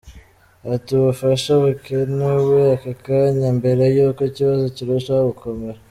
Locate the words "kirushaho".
4.75-5.23